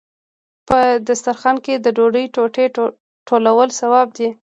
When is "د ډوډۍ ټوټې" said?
1.77-2.65